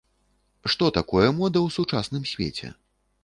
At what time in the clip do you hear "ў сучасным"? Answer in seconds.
1.67-2.23